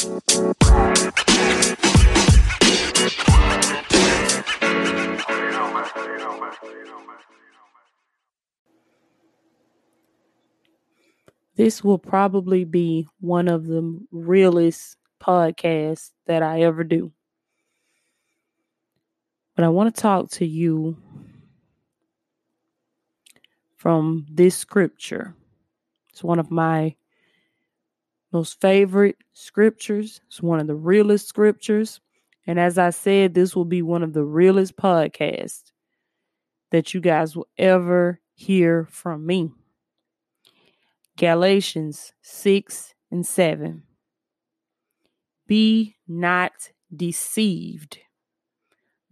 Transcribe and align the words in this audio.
This 0.00 0.14
will 11.84 11.98
probably 11.98 12.64
be 12.64 13.06
one 13.20 13.46
of 13.46 13.66
the 13.66 14.00
realest 14.10 14.96
podcasts 15.20 16.12
that 16.26 16.42
I 16.42 16.62
ever 16.62 16.82
do. 16.82 17.12
But 19.54 19.66
I 19.66 19.68
want 19.68 19.94
to 19.94 20.00
talk 20.00 20.30
to 20.30 20.46
you 20.46 20.96
from 23.76 24.24
this 24.30 24.56
scripture. 24.56 25.34
It's 26.08 26.24
one 26.24 26.38
of 26.38 26.50
my 26.50 26.96
most 28.32 28.60
favorite 28.60 29.16
scriptures. 29.32 30.20
It's 30.28 30.42
one 30.42 30.60
of 30.60 30.66
the 30.66 30.74
realest 30.74 31.28
scriptures. 31.28 32.00
And 32.46 32.58
as 32.58 32.78
I 32.78 32.90
said, 32.90 33.34
this 33.34 33.54
will 33.54 33.64
be 33.64 33.82
one 33.82 34.02
of 34.02 34.12
the 34.12 34.24
realest 34.24 34.76
podcasts 34.76 35.72
that 36.70 36.94
you 36.94 37.00
guys 37.00 37.36
will 37.36 37.48
ever 37.58 38.20
hear 38.34 38.86
from 38.90 39.26
me. 39.26 39.50
Galatians 41.16 42.12
6 42.22 42.94
and 43.10 43.26
7. 43.26 43.82
Be 45.46 45.96
not 46.06 46.52
deceived. 46.94 47.98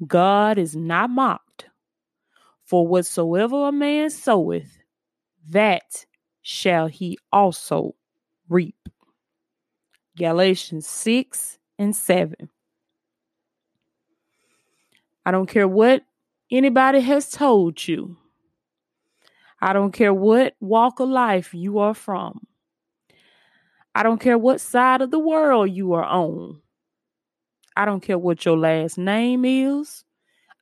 God 0.07 0.57
is 0.57 0.77
not 0.77 1.11
mocked. 1.11 1.67
For 2.65 2.87
whatsoever 2.87 3.69
a 3.69 3.73
man 3.73 4.11
soweth, 4.11 4.79
that 5.49 6.07
shall 6.43 6.87
he 6.87 7.19
also 7.33 7.95
reap. 8.49 8.77
Galatians 10.19 10.87
6 10.87 11.59
and 11.79 11.95
7. 11.95 12.49
I 15.25 15.31
don't 15.31 15.47
care 15.47 15.69
what 15.69 16.03
anybody 16.51 17.01
has 17.01 17.31
told 17.31 17.87
you. 17.87 18.17
I 19.61 19.73
don't 19.73 19.93
care 19.93 20.15
what 20.15 20.55
walk 20.61 21.01
of 21.01 21.09
life 21.09 21.53
you 21.55 21.79
are 21.79 21.95
from. 21.95 22.47
I 23.95 24.03
don't 24.03 24.21
care 24.21 24.39
what 24.39 24.61
side 24.61 25.03
of 25.03 25.11
the 25.11 25.19
world 25.19 25.71
you 25.71 25.93
are 25.95 26.05
on. 26.05 26.61
I 27.77 27.85
don't 27.85 28.01
care 28.01 28.19
what 28.19 28.45
your 28.45 28.57
last 28.57 28.99
name 28.99 29.45
is. 29.45 30.05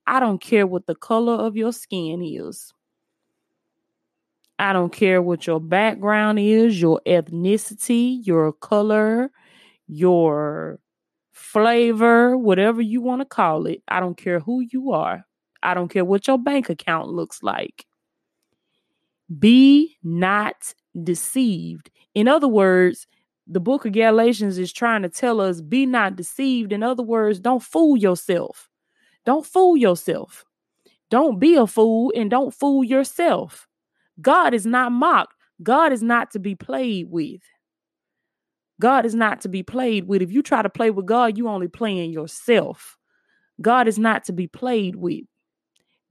I 0.06 0.20
don't 0.20 0.40
care 0.40 0.66
what 0.66 0.86
the 0.86 0.94
color 0.94 1.34
of 1.34 1.56
your 1.56 1.72
skin 1.72 2.22
is. 2.22 2.72
I 4.58 4.72
don't 4.72 4.92
care 4.92 5.20
what 5.20 5.46
your 5.46 5.60
background 5.60 6.38
is, 6.38 6.80
your 6.80 7.00
ethnicity, 7.06 8.26
your 8.26 8.52
color, 8.52 9.30
your 9.88 10.78
flavor, 11.32 12.36
whatever 12.36 12.80
you 12.80 13.00
want 13.00 13.20
to 13.20 13.26
call 13.26 13.66
it. 13.66 13.82
I 13.88 14.00
don't 14.00 14.16
care 14.16 14.40
who 14.40 14.60
you 14.72 14.92
are. 14.92 15.24
I 15.62 15.74
don't 15.74 15.88
care 15.88 16.04
what 16.04 16.26
your 16.26 16.38
bank 16.38 16.70
account 16.70 17.08
looks 17.08 17.42
like. 17.42 17.86
Be 19.38 19.96
not 20.02 20.74
deceived. 21.02 21.90
In 22.14 22.28
other 22.28 22.48
words, 22.48 23.06
the 23.46 23.60
book 23.60 23.84
of 23.84 23.92
Galatians 23.92 24.58
is 24.58 24.72
trying 24.72 25.02
to 25.02 25.08
tell 25.08 25.40
us 25.40 25.60
be 25.60 25.86
not 25.86 26.16
deceived. 26.16 26.72
In 26.72 26.82
other 26.82 27.02
words, 27.02 27.38
don't 27.38 27.62
fool 27.62 27.96
yourself. 27.96 28.68
Don't 29.24 29.46
fool 29.46 29.76
yourself. 29.76 30.44
Don't 31.10 31.38
be 31.38 31.54
a 31.54 31.66
fool 31.66 32.12
and 32.16 32.30
don't 32.30 32.52
fool 32.52 32.82
yourself. 32.82 33.68
God 34.20 34.54
is 34.54 34.66
not 34.66 34.92
mocked. 34.92 35.34
God 35.62 35.92
is 35.92 36.02
not 36.02 36.30
to 36.32 36.38
be 36.38 36.54
played 36.54 37.10
with. 37.10 37.40
God 38.80 39.06
is 39.06 39.14
not 39.14 39.40
to 39.42 39.48
be 39.48 39.62
played 39.62 40.06
with. 40.06 40.22
If 40.22 40.30
you 40.30 40.42
try 40.42 40.62
to 40.62 40.68
play 40.68 40.90
with 40.90 41.06
God, 41.06 41.38
you 41.38 41.48
only 41.48 41.68
playing 41.68 42.12
yourself. 42.12 42.98
God 43.60 43.88
is 43.88 43.98
not 43.98 44.24
to 44.24 44.32
be 44.32 44.46
played 44.46 44.96
with. 44.96 45.24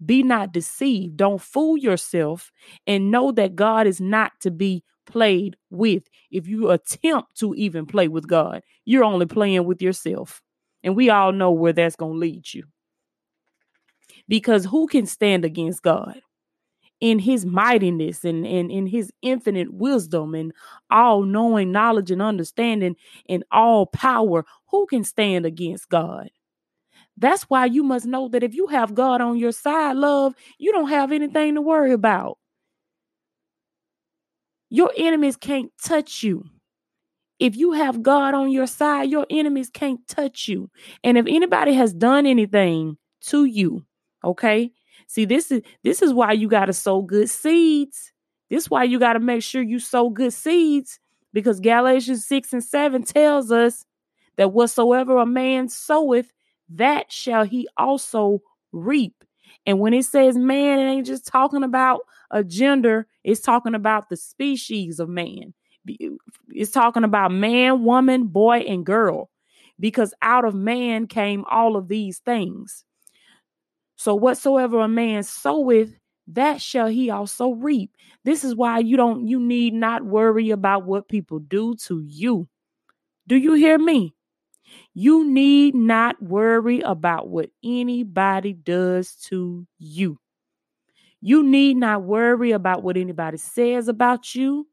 Be 0.03 0.23
not 0.23 0.52
deceived. 0.52 1.17
Don't 1.17 1.41
fool 1.41 1.78
yourself 1.78 2.51
and 2.85 3.12
know 3.12 3.31
that 3.31 3.56
God 3.56 3.88
is 3.88 4.01
not 4.01 4.34
to 4.41 4.51
be 4.51 4.84
played 5.06 5.56
with. 5.69 6.03
If 6.31 6.47
you 6.47 6.72
attempt 6.72 7.38
to 7.40 7.53
even 7.56 7.85
play 7.85 8.07
with 8.07 8.28
God, 8.28 8.62
you're 8.84 9.03
only 9.03 9.25
playing 9.25 9.66
with 9.66 9.81
yourself. 9.81 10.41
And 10.84 10.95
we 10.95 11.09
all 11.09 11.31
know 11.31 11.51
where 11.51 11.73
that's 11.73 11.95
going 11.95 12.13
to 12.13 12.19
lead 12.19 12.53
you. 12.53 12.63
Because 14.28 14.66
who 14.66 14.88
can 14.88 15.06
stand 15.06 15.45
against 15.45 15.81
God? 15.81 16.22
In 17.05 17.19
his 17.19 17.45
mightiness 17.45 18.25
and, 18.25 18.47
and 18.47 18.71
in 18.71 18.88
his 18.88 19.11
infinite 19.21 19.71
wisdom 19.71 20.33
and 20.33 20.51
all 20.89 21.21
knowing 21.21 21.71
knowledge 21.71 22.09
and 22.09 22.21
understanding 22.21 22.95
and 23.29 23.43
all 23.51 23.85
power, 23.85 24.43
who 24.71 24.88
can 24.88 25.03
stand 25.03 25.45
against 25.45 25.88
God? 25.89 26.31
That's 27.16 27.43
why 27.43 27.66
you 27.66 27.83
must 27.83 28.07
know 28.07 28.27
that 28.29 28.41
if 28.43 28.55
you 28.55 28.67
have 28.67 28.95
God 28.95 29.21
on 29.21 29.38
your 29.38 29.51
side, 29.51 29.97
love, 29.97 30.33
you 30.57 30.71
don't 30.71 30.89
have 30.89 31.11
anything 31.11 31.53
to 31.55 31.61
worry 31.61 31.93
about. 31.93 32.39
Your 34.69 34.91
enemies 34.97 35.37
can't 35.37 35.72
touch 35.83 36.23
you. 36.23 36.45
If 37.39 37.55
you 37.55 37.73
have 37.73 38.01
God 38.01 38.33
on 38.33 38.49
your 38.51 38.67
side, 38.67 39.09
your 39.11 39.27
enemies 39.29 39.69
can't 39.69 39.99
touch 40.07 40.47
you. 40.47 40.72
And 41.03 41.17
if 41.17 41.25
anybody 41.27 41.73
has 41.73 41.93
done 41.93 42.25
anything 42.25 42.97
to 43.27 43.45
you, 43.45 43.85
okay? 44.23 44.72
See, 45.07 45.25
this 45.25 45.51
is 45.51 45.61
this 45.83 46.01
is 46.01 46.13
why 46.13 46.33
you 46.33 46.47
got 46.47 46.66
to 46.66 46.73
sow 46.73 47.01
good 47.01 47.29
seeds. 47.29 48.11
This 48.49 48.63
is 48.63 48.69
why 48.69 48.83
you 48.83 48.99
got 48.99 49.13
to 49.13 49.19
make 49.19 49.43
sure 49.43 49.61
you 49.61 49.79
sow 49.79 50.09
good 50.09 50.33
seeds 50.33 50.99
because 51.33 51.59
Galatians 51.59 52.25
6 52.25 52.53
and 52.53 52.63
7 52.63 53.03
tells 53.03 53.51
us 53.51 53.85
that 54.38 54.53
whatsoever 54.53 55.17
a 55.17 55.25
man 55.25 55.67
soweth, 55.67 56.31
that 56.69 57.11
shall 57.11 57.43
he 57.43 57.67
also 57.77 58.41
reap. 58.71 59.23
And 59.66 59.79
when 59.79 59.93
it 59.93 60.05
says 60.05 60.38
man, 60.38 60.79
it 60.79 60.89
ain't 60.89 61.07
just 61.07 61.25
talking 61.27 61.63
about 61.63 62.01
a 62.31 62.43
gender, 62.43 63.07
it's 63.23 63.41
talking 63.41 63.75
about 63.75 64.09
the 64.09 64.17
species 64.17 64.99
of 64.99 65.09
man. 65.09 65.53
It's 66.49 66.72
talking 66.72 67.03
about 67.03 67.31
man, 67.31 67.83
woman, 67.83 68.27
boy, 68.27 68.59
and 68.59 68.85
girl, 68.85 69.29
because 69.79 70.13
out 70.22 70.45
of 70.45 70.55
man 70.55 71.07
came 71.07 71.45
all 71.49 71.75
of 71.75 71.87
these 71.87 72.19
things. 72.19 72.83
So 73.95 74.16
whatsoever 74.16 74.79
a 74.79 74.88
man 74.88 75.23
soweth, 75.23 75.94
that 76.28 76.61
shall 76.61 76.88
he 76.88 77.09
also 77.09 77.51
reap. 77.51 77.91
This 78.23 78.44
is 78.44 78.56
why 78.56 78.79
you 78.79 78.97
don't 78.97 79.28
you 79.28 79.39
need 79.39 79.73
not 79.73 80.03
worry 80.03 80.50
about 80.50 80.85
what 80.85 81.07
people 81.07 81.39
do 81.39 81.75
to 81.85 82.01
you. 82.05 82.47
Do 83.28 83.35
you 83.35 83.53
hear 83.53 83.78
me? 83.78 84.16
You 84.94 85.29
need 85.29 85.75
not 85.75 86.22
worry 86.22 86.81
about 86.81 87.29
what 87.29 87.50
anybody 87.63 88.53
does 88.53 89.16
to 89.28 89.67
you. 89.78 90.19
You 91.22 91.44
need 91.44 91.78
not 91.78 92.03
worry 92.03 92.51
about 92.51 92.84
what 92.84 92.97
anybody 92.97 93.38
says 93.38 93.88
about 93.88 94.35
you. 94.35 94.67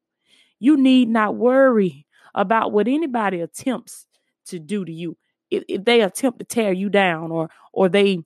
You 0.58 0.76
need 0.76 1.08
not 1.08 1.36
worry 1.36 2.06
about 2.34 2.72
what 2.72 2.88
anybody 2.88 3.40
attempts 3.40 4.06
to 4.46 4.58
do 4.58 4.84
to 4.84 4.92
you. 4.92 5.16
If, 5.50 5.64
if 5.68 5.84
they 5.84 6.00
attempt 6.00 6.38
to 6.38 6.44
tear 6.44 6.72
you 6.72 6.88
down 6.88 7.30
or 7.30 7.50
or 7.72 7.88
they 7.88 8.20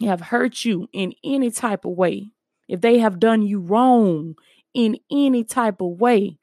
have 0.00 0.20
hurt 0.20 0.64
you 0.64 0.88
in 0.92 1.14
any 1.22 1.50
type 1.50 1.84
of 1.84 1.92
way, 1.92 2.32
if 2.68 2.80
they 2.80 2.98
have 2.98 3.20
done 3.20 3.42
you 3.42 3.60
wrong 3.60 4.34
in 4.74 4.98
any 5.10 5.44
type 5.44 5.80
of 5.80 6.00
way, 6.00 6.38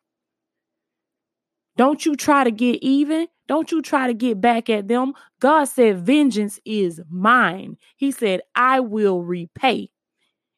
don't 1.79 2.05
you 2.05 2.15
try 2.15 2.43
to 2.43 2.51
get 2.51 2.83
even. 2.83 3.27
Don't 3.47 3.71
you 3.71 3.81
try 3.81 4.07
to 4.07 4.13
get 4.13 4.41
back 4.41 4.69
at 4.69 4.89
them. 4.89 5.13
God 5.39 5.63
said, 5.63 6.05
Vengeance 6.05 6.59
is 6.65 6.99
mine. 7.09 7.77
He 7.95 8.11
said, 8.11 8.41
I 8.53 8.81
will 8.81 9.23
repay. 9.23 9.89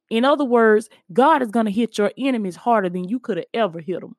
In 0.10 0.26
other 0.26 0.44
words, 0.44 0.90
God 1.14 1.42
is 1.42 1.52
going 1.52 1.68
to 1.68 1.72
hit 1.72 1.98
your 1.98 2.12
enemies 2.18 2.56
harder 2.56 2.90
than 2.90 3.08
you 3.08 3.20
could 3.20 3.38
have 3.38 3.46
ever 3.54 3.80
hit 3.80 4.02
them. 4.02 4.16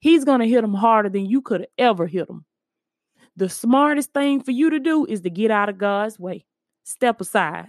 He's 0.00 0.24
going 0.24 0.40
to 0.40 0.48
hit 0.48 0.62
them 0.62 0.74
harder 0.74 1.08
than 1.08 1.26
you 1.26 1.42
could 1.42 1.60
have 1.60 1.70
ever 1.76 2.06
hit 2.06 2.26
them. 2.26 2.44
The 3.36 3.48
smartest 3.48 4.12
thing 4.12 4.42
for 4.42 4.50
you 4.50 4.70
to 4.70 4.80
do 4.80 5.04
is 5.04 5.20
to 5.20 5.30
get 5.30 5.50
out 5.50 5.68
of 5.68 5.78
God's 5.78 6.18
way. 6.18 6.46
Step 6.88 7.20
aside. 7.20 7.68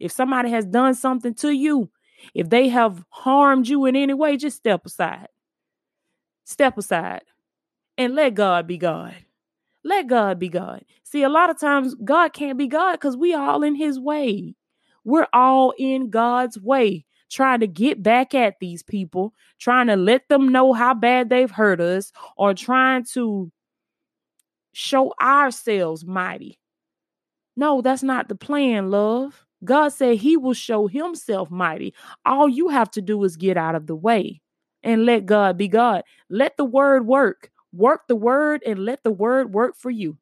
If 0.00 0.10
somebody 0.10 0.48
has 0.50 0.64
done 0.64 0.94
something 0.94 1.34
to 1.34 1.50
you, 1.50 1.90
if 2.32 2.48
they 2.48 2.68
have 2.68 3.04
harmed 3.10 3.68
you 3.68 3.84
in 3.84 3.94
any 3.94 4.14
way, 4.14 4.38
just 4.38 4.56
step 4.56 4.86
aside. 4.86 5.28
Step 6.44 6.78
aside 6.78 7.24
and 7.98 8.14
let 8.14 8.34
God 8.34 8.66
be 8.66 8.78
God. 8.78 9.14
Let 9.84 10.06
God 10.06 10.38
be 10.38 10.48
God. 10.48 10.82
See, 11.02 11.22
a 11.22 11.28
lot 11.28 11.50
of 11.50 11.60
times 11.60 11.94
God 12.02 12.32
can't 12.32 12.56
be 12.56 12.68
God 12.68 12.92
because 12.92 13.18
we 13.18 13.34
all 13.34 13.62
in 13.62 13.74
his 13.74 14.00
way. 14.00 14.54
We're 15.04 15.28
all 15.34 15.74
in 15.78 16.08
God's 16.08 16.58
way, 16.58 17.04
trying 17.30 17.60
to 17.60 17.66
get 17.66 18.02
back 18.02 18.34
at 18.34 18.54
these 18.60 18.82
people, 18.82 19.34
trying 19.58 19.88
to 19.88 19.96
let 19.96 20.26
them 20.30 20.48
know 20.48 20.72
how 20.72 20.94
bad 20.94 21.28
they've 21.28 21.50
hurt 21.50 21.82
us, 21.82 22.12
or 22.38 22.54
trying 22.54 23.04
to 23.12 23.52
show 24.72 25.12
ourselves 25.20 26.06
mighty. 26.06 26.58
No, 27.58 27.82
that's 27.82 28.04
not 28.04 28.28
the 28.28 28.36
plan, 28.36 28.88
love. 28.88 29.44
God 29.64 29.88
said 29.88 30.18
he 30.18 30.36
will 30.36 30.54
show 30.54 30.86
himself 30.86 31.50
mighty. 31.50 31.92
All 32.24 32.48
you 32.48 32.68
have 32.68 32.88
to 32.92 33.02
do 33.02 33.24
is 33.24 33.36
get 33.36 33.56
out 33.56 33.74
of 33.74 33.88
the 33.88 33.96
way 33.96 34.40
and 34.84 35.04
let 35.04 35.26
God 35.26 35.58
be 35.58 35.66
God. 35.66 36.04
Let 36.30 36.56
the 36.56 36.64
word 36.64 37.04
work. 37.04 37.50
Work 37.72 38.02
the 38.06 38.14
word 38.14 38.62
and 38.64 38.78
let 38.78 39.02
the 39.02 39.10
word 39.10 39.52
work 39.52 39.74
for 39.76 39.90
you. 39.90 40.18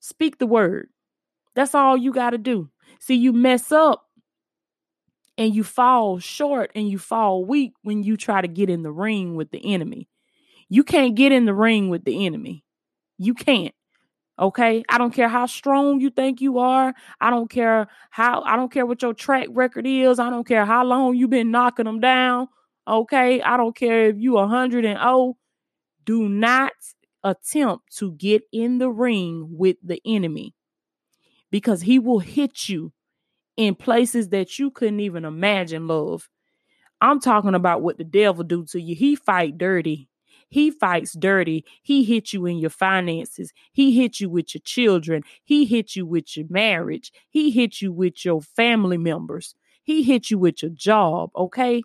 Speak 0.00 0.36
the 0.36 0.46
word. 0.46 0.90
That's 1.54 1.74
all 1.74 1.96
you 1.96 2.12
got 2.12 2.30
to 2.30 2.38
do. 2.38 2.68
See, 3.00 3.14
you 3.14 3.32
mess 3.32 3.72
up 3.72 4.04
and 5.38 5.54
you 5.54 5.64
fall 5.64 6.18
short 6.18 6.72
and 6.74 6.90
you 6.90 6.98
fall 6.98 7.42
weak 7.42 7.72
when 7.84 8.02
you 8.02 8.18
try 8.18 8.42
to 8.42 8.48
get 8.48 8.68
in 8.68 8.82
the 8.82 8.92
ring 8.92 9.34
with 9.34 9.50
the 9.50 9.72
enemy. 9.72 10.10
You 10.68 10.84
can't 10.84 11.14
get 11.14 11.32
in 11.32 11.46
the 11.46 11.54
ring 11.54 11.88
with 11.88 12.04
the 12.04 12.26
enemy. 12.26 12.66
You 13.16 13.32
can't. 13.32 13.74
Okay? 14.38 14.82
I 14.88 14.98
don't 14.98 15.12
care 15.12 15.28
how 15.28 15.46
strong 15.46 16.00
you 16.00 16.10
think 16.10 16.40
you 16.40 16.58
are. 16.58 16.94
I 17.20 17.30
don't 17.30 17.50
care 17.50 17.88
how 18.10 18.42
I 18.42 18.56
don't 18.56 18.72
care 18.72 18.86
what 18.86 19.02
your 19.02 19.14
track 19.14 19.48
record 19.50 19.86
is. 19.86 20.18
I 20.18 20.30
don't 20.30 20.46
care 20.46 20.64
how 20.64 20.84
long 20.84 21.14
you've 21.14 21.30
been 21.30 21.50
knocking 21.50 21.84
them 21.84 22.00
down. 22.00 22.48
Okay? 22.88 23.42
I 23.42 23.56
don't 23.56 23.76
care 23.76 24.08
if 24.08 24.16
you 24.18 24.32
100 24.32 24.84
and 24.84 24.98
oh, 25.00 25.36
do 26.04 26.28
not 26.28 26.72
attempt 27.24 27.96
to 27.98 28.12
get 28.12 28.42
in 28.52 28.78
the 28.78 28.90
ring 28.90 29.46
with 29.50 29.76
the 29.82 30.00
enemy 30.04 30.54
because 31.50 31.82
he 31.82 31.98
will 31.98 32.18
hit 32.18 32.68
you 32.68 32.92
in 33.56 33.74
places 33.74 34.30
that 34.30 34.58
you 34.58 34.70
couldn't 34.70 35.00
even 35.00 35.24
imagine 35.24 35.86
love. 35.86 36.28
I'm 37.00 37.20
talking 37.20 37.54
about 37.54 37.82
what 37.82 37.98
the 37.98 38.04
devil 38.04 38.44
do 38.44 38.64
to 38.66 38.80
you. 38.80 38.94
He 38.94 39.16
fight 39.16 39.58
dirty. 39.58 40.08
He 40.52 40.70
fights 40.70 41.14
dirty. 41.14 41.64
He 41.82 42.04
hit 42.04 42.34
you 42.34 42.44
in 42.44 42.58
your 42.58 42.68
finances. 42.68 43.54
He 43.72 43.96
hit 43.96 44.20
you 44.20 44.28
with 44.28 44.54
your 44.54 44.60
children. 44.62 45.22
He 45.44 45.64
hit 45.64 45.96
you 45.96 46.04
with 46.04 46.36
your 46.36 46.44
marriage. 46.50 47.10
He 47.30 47.50
hit 47.50 47.80
you 47.80 47.90
with 47.90 48.22
your 48.22 48.42
family 48.42 48.98
members. 48.98 49.54
He 49.82 50.02
hit 50.02 50.30
you 50.30 50.38
with 50.38 50.62
your 50.62 50.70
job, 50.70 51.30
okay? 51.34 51.82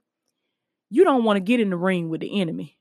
You 0.89 1.05
don't 1.05 1.23
want 1.23 1.37
to 1.37 1.41
get 1.41 1.61
in 1.61 1.69
the 1.69 1.77
ring 1.77 2.09
with 2.09 2.19
the 2.19 2.41
enemy 2.41 2.77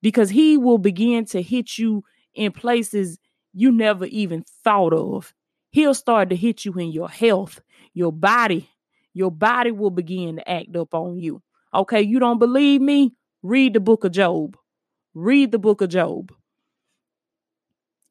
because 0.00 0.30
he 0.30 0.56
will 0.56 0.78
begin 0.78 1.26
to 1.26 1.42
hit 1.42 1.76
you 1.76 2.02
in 2.34 2.52
places 2.52 3.18
you 3.52 3.72
never 3.72 4.06
even 4.06 4.42
thought 4.64 4.94
of. 4.94 5.34
He'll 5.68 5.92
start 5.92 6.30
to 6.30 6.36
hit 6.36 6.64
you 6.64 6.72
in 6.72 6.92
your 6.92 7.10
health, 7.10 7.60
your 7.92 8.10
body. 8.10 8.70
Your 9.12 9.30
body 9.30 9.70
will 9.70 9.90
begin 9.90 10.36
to 10.36 10.50
act 10.50 10.74
up 10.76 10.94
on 10.94 11.18
you. 11.18 11.42
Okay, 11.74 12.00
you 12.00 12.18
don't 12.18 12.38
believe 12.38 12.80
me? 12.80 13.12
Read 13.42 13.74
the 13.74 13.80
book 13.80 14.04
of 14.04 14.12
Job. 14.12 14.56
Read 15.14 15.52
the 15.52 15.58
book 15.58 15.80
of 15.80 15.90
Job. 15.90 16.32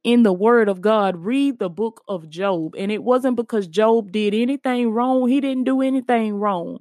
In 0.04 0.24
the 0.24 0.34
word 0.34 0.70
of 0.70 0.82
God, 0.82 1.18
read 1.18 1.60
the 1.60 1.70
book 1.70 2.02
of 2.08 2.30
Job. 2.30 2.76
And 2.78 2.92
it 2.92 3.04
wasn't 3.04 3.36
because 3.36 3.68
Job 3.68 4.12
did 4.12 4.34
anything 4.34 4.92
wrong. 4.92 5.28
He 5.28 5.42
didn't 5.42 5.66
do 5.66 5.82
anything 5.82 6.36
wrong. 6.36 6.80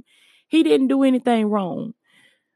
He 0.49 0.63
didn't 0.63 0.89
do 0.89 1.03
anything 1.03 1.47
wrong. 1.47 1.95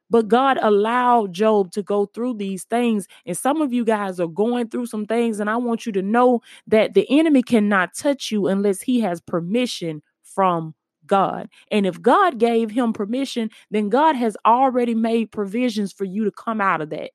But 0.09 0.29
God 0.29 0.59
allowed 0.63 1.33
Job 1.33 1.73
to 1.73 1.83
go 1.83 2.07
through 2.07 2.35
these 2.35 2.65
things. 2.65 3.09
And 3.25 3.37
some 3.37 3.61
of 3.61 3.73
you 3.73 3.85
guys 3.85 4.21
are 4.21 4.29
going 4.29 4.69
through 4.69 4.87
some 4.87 5.07
things. 5.07 5.41
And 5.41 5.51
I 5.51 5.57
want 5.57 5.87
you 5.87 5.93
to 5.93 6.03
know 6.03 6.43
that 6.69 6.95
the 6.95 7.07
enemy 7.11 7.43
cannot 7.43 7.95
touch 7.95 8.31
you 8.31 8.47
unless 8.47 8.81
he 8.81 9.01
has 9.01 9.21
permission 9.21 10.03
from 10.23 10.75
God. 11.07 11.49
And 11.71 11.87
if 11.87 12.01
God 12.01 12.39
gave 12.39 12.71
him 12.71 12.93
permission, 12.93 13.51
then 13.71 13.89
God 13.89 14.15
has 14.17 14.37
already 14.45 14.95
made 14.95 15.33
provisions 15.33 15.93
for 15.93 16.05
you 16.05 16.25
to 16.25 16.31
come 16.31 16.61
out 16.61 16.81
of 16.81 16.91
that. 16.91 17.11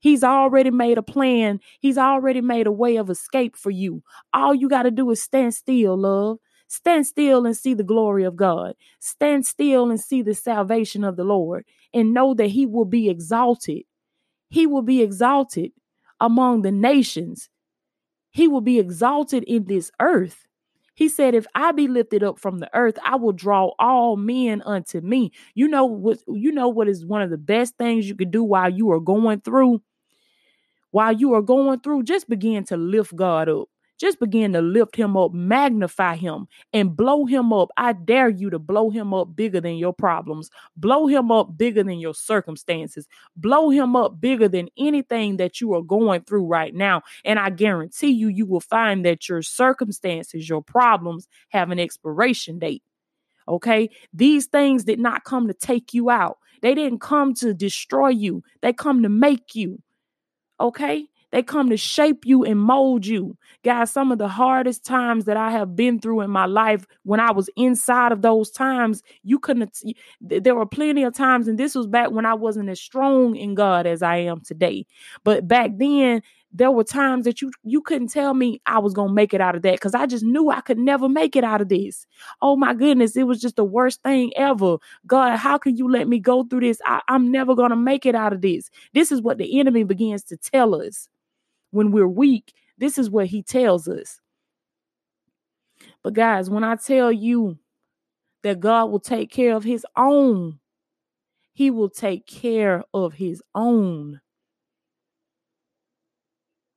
He's 0.00 0.24
already 0.24 0.70
made 0.70 0.98
a 0.98 1.02
plan. 1.02 1.60
He's 1.80 1.98
already 1.98 2.40
made 2.40 2.66
a 2.66 2.72
way 2.72 2.96
of 2.96 3.10
escape 3.10 3.56
for 3.56 3.70
you. 3.70 4.02
All 4.32 4.54
you 4.54 4.68
got 4.68 4.82
to 4.84 4.90
do 4.90 5.10
is 5.10 5.22
stand 5.22 5.54
still, 5.54 5.96
love. 5.96 6.38
Stand 6.68 7.06
still 7.06 7.46
and 7.46 7.56
see 7.56 7.74
the 7.74 7.84
glory 7.84 8.24
of 8.24 8.36
God. 8.36 8.74
Stand 8.98 9.46
still 9.46 9.88
and 9.90 10.00
see 10.00 10.22
the 10.22 10.34
salvation 10.34 11.04
of 11.04 11.16
the 11.16 11.24
Lord 11.24 11.64
and 11.94 12.12
know 12.12 12.34
that 12.34 12.48
He 12.48 12.66
will 12.66 12.84
be 12.84 13.08
exalted. 13.08 13.82
He 14.50 14.66
will 14.66 14.82
be 14.82 15.02
exalted 15.02 15.72
among 16.20 16.62
the 16.62 16.72
nations. 16.72 17.48
He 18.30 18.48
will 18.48 18.60
be 18.60 18.78
exalted 18.78 19.44
in 19.44 19.64
this 19.64 19.90
earth. 20.00 20.46
He 20.96 21.08
said, 21.08 21.34
If 21.36 21.46
I 21.54 21.72
be 21.72 21.88
lifted 21.88 22.24
up 22.24 22.40
from 22.40 22.58
the 22.58 22.70
earth, 22.74 22.98
I 23.04 23.16
will 23.16 23.32
draw 23.32 23.72
all 23.78 24.16
men 24.16 24.62
unto 24.62 25.00
me. 25.00 25.30
You 25.54 25.68
know 25.68 25.84
what 25.86 26.18
you 26.26 26.50
know 26.52 26.68
what 26.68 26.88
is 26.88 27.06
one 27.06 27.22
of 27.22 27.30
the 27.30 27.38
best 27.38 27.76
things 27.78 28.08
you 28.08 28.16
could 28.16 28.32
do 28.32 28.42
while 28.42 28.70
you 28.70 28.90
are 28.92 29.00
going 29.00 29.40
through? 29.42 29.82
While 30.90 31.12
you 31.12 31.32
are 31.34 31.42
going 31.42 31.80
through, 31.80 32.02
just 32.04 32.28
begin 32.28 32.64
to 32.64 32.76
lift 32.76 33.14
God 33.14 33.48
up. 33.48 33.68
Just 33.98 34.20
begin 34.20 34.52
to 34.52 34.60
lift 34.60 34.94
him 34.94 35.16
up, 35.16 35.32
magnify 35.32 36.16
him, 36.16 36.46
and 36.72 36.96
blow 36.96 37.24
him 37.24 37.52
up. 37.52 37.70
I 37.76 37.92
dare 37.94 38.28
you 38.28 38.50
to 38.50 38.58
blow 38.58 38.90
him 38.90 39.14
up 39.14 39.34
bigger 39.34 39.60
than 39.60 39.76
your 39.76 39.92
problems, 39.92 40.50
blow 40.76 41.06
him 41.06 41.30
up 41.30 41.56
bigger 41.56 41.82
than 41.82 41.98
your 41.98 42.14
circumstances, 42.14 43.08
blow 43.36 43.70
him 43.70 43.96
up 43.96 44.20
bigger 44.20 44.48
than 44.48 44.68
anything 44.78 45.38
that 45.38 45.60
you 45.60 45.74
are 45.74 45.82
going 45.82 46.22
through 46.22 46.46
right 46.46 46.74
now. 46.74 47.02
And 47.24 47.38
I 47.38 47.50
guarantee 47.50 48.10
you, 48.10 48.28
you 48.28 48.46
will 48.46 48.60
find 48.60 49.04
that 49.06 49.28
your 49.28 49.42
circumstances, 49.42 50.48
your 50.48 50.62
problems 50.62 51.26
have 51.48 51.70
an 51.70 51.78
expiration 51.78 52.58
date. 52.58 52.82
Okay. 53.48 53.90
These 54.12 54.46
things 54.46 54.84
did 54.84 54.98
not 54.98 55.24
come 55.24 55.46
to 55.46 55.54
take 55.54 55.94
you 55.94 56.10
out. 56.10 56.38
They 56.62 56.74
didn't 56.74 57.00
come 57.00 57.34
to 57.34 57.54
destroy 57.54 58.08
you. 58.08 58.42
They 58.60 58.72
come 58.72 59.02
to 59.02 59.08
make 59.08 59.54
you. 59.54 59.80
Okay. 60.58 61.06
They 61.36 61.42
come 61.42 61.68
to 61.68 61.76
shape 61.76 62.24
you 62.24 62.44
and 62.44 62.58
mold 62.58 63.04
you. 63.04 63.36
Guys, 63.62 63.90
some 63.90 64.10
of 64.10 64.16
the 64.16 64.26
hardest 64.26 64.86
times 64.86 65.26
that 65.26 65.36
I 65.36 65.50
have 65.50 65.76
been 65.76 66.00
through 66.00 66.22
in 66.22 66.30
my 66.30 66.46
life, 66.46 66.86
when 67.02 67.20
I 67.20 67.32
was 67.32 67.50
inside 67.58 68.10
of 68.10 68.22
those 68.22 68.50
times, 68.50 69.02
you 69.22 69.38
couldn't, 69.38 69.78
there 70.22 70.54
were 70.54 70.64
plenty 70.64 71.02
of 71.02 71.12
times, 71.12 71.46
and 71.46 71.58
this 71.58 71.74
was 71.74 71.86
back 71.86 72.10
when 72.10 72.24
I 72.24 72.32
wasn't 72.32 72.70
as 72.70 72.80
strong 72.80 73.36
in 73.36 73.54
God 73.54 73.86
as 73.86 74.00
I 74.00 74.16
am 74.16 74.40
today. 74.40 74.86
But 75.24 75.46
back 75.46 75.72
then, 75.76 76.22
there 76.52 76.70
were 76.70 76.84
times 76.84 77.26
that 77.26 77.42
you 77.42 77.50
you 77.64 77.82
couldn't 77.82 78.08
tell 78.08 78.32
me 78.32 78.62
I 78.64 78.78
was 78.78 78.94
gonna 78.94 79.12
make 79.12 79.34
it 79.34 79.42
out 79.42 79.56
of 79.56 79.62
that 79.62 79.74
because 79.74 79.94
I 79.94 80.06
just 80.06 80.24
knew 80.24 80.48
I 80.48 80.62
could 80.62 80.78
never 80.78 81.06
make 81.06 81.36
it 81.36 81.44
out 81.44 81.60
of 81.60 81.68
this. 81.68 82.06
Oh 82.40 82.56
my 82.56 82.72
goodness, 82.72 83.14
it 83.14 83.24
was 83.24 83.42
just 83.42 83.56
the 83.56 83.64
worst 83.64 84.02
thing 84.02 84.32
ever. 84.36 84.78
God, 85.06 85.36
how 85.36 85.58
can 85.58 85.76
you 85.76 85.90
let 85.90 86.08
me 86.08 86.18
go 86.18 86.44
through 86.44 86.60
this? 86.60 86.80
I, 86.86 87.02
I'm 87.08 87.30
never 87.30 87.54
gonna 87.54 87.76
make 87.76 88.06
it 88.06 88.14
out 88.14 88.32
of 88.32 88.40
this. 88.40 88.70
This 88.94 89.12
is 89.12 89.20
what 89.20 89.36
the 89.36 89.60
enemy 89.60 89.84
begins 89.84 90.22
to 90.24 90.38
tell 90.38 90.74
us 90.74 91.10
when 91.76 91.92
we're 91.92 92.08
weak. 92.08 92.52
This 92.78 92.98
is 92.98 93.10
what 93.10 93.26
he 93.26 93.42
tells 93.42 93.86
us. 93.86 94.20
But 96.02 96.14
guys, 96.14 96.48
when 96.48 96.64
I 96.64 96.76
tell 96.76 97.12
you 97.12 97.58
that 98.42 98.60
God 98.60 98.86
will 98.86 99.00
take 99.00 99.30
care 99.30 99.54
of 99.54 99.62
his 99.62 99.84
own, 99.96 100.58
he 101.52 101.70
will 101.70 101.90
take 101.90 102.26
care 102.26 102.82
of 102.94 103.14
his 103.14 103.42
own. 103.54 104.20